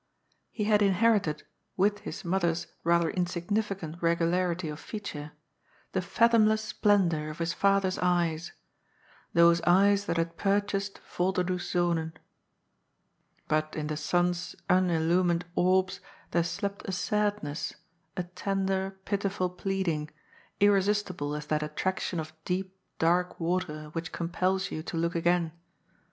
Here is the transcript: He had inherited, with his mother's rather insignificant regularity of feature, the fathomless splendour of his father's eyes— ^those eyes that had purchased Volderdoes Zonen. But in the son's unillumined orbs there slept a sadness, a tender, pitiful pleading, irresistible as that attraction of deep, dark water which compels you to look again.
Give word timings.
He 0.49 0.63
had 0.63 0.81
inherited, 0.81 1.43
with 1.77 1.99
his 1.99 2.25
mother's 2.25 2.65
rather 2.83 3.11
insignificant 3.11 4.01
regularity 4.01 4.67
of 4.67 4.79
feature, 4.79 5.33
the 5.91 6.01
fathomless 6.01 6.63
splendour 6.63 7.29
of 7.29 7.37
his 7.37 7.53
father's 7.53 7.99
eyes— 7.99 8.51
^those 9.35 9.61
eyes 9.67 10.05
that 10.07 10.17
had 10.17 10.37
purchased 10.37 10.99
Volderdoes 11.03 11.71
Zonen. 11.71 12.13
But 13.47 13.75
in 13.75 13.85
the 13.85 13.95
son's 13.95 14.55
unillumined 14.67 15.43
orbs 15.53 15.99
there 16.31 16.43
slept 16.43 16.89
a 16.89 16.91
sadness, 16.91 17.75
a 18.17 18.23
tender, 18.23 18.97
pitiful 19.05 19.51
pleading, 19.51 20.09
irresistible 20.59 21.35
as 21.35 21.45
that 21.45 21.61
attraction 21.61 22.19
of 22.19 22.33
deep, 22.43 22.75
dark 22.97 23.39
water 23.39 23.89
which 23.89 24.11
compels 24.11 24.71
you 24.71 24.81
to 24.81 24.97
look 24.97 25.13
again. 25.13 25.51